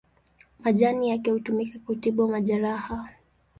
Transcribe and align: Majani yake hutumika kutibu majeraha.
Majani 0.59 1.09
yake 1.09 1.31
hutumika 1.31 1.79
kutibu 1.79 2.27
majeraha. 2.27 3.09